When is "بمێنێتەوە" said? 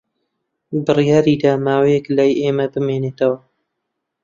2.73-3.37